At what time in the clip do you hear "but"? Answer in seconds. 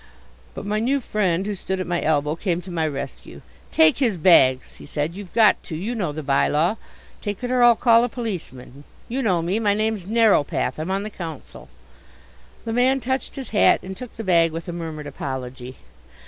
0.55-0.65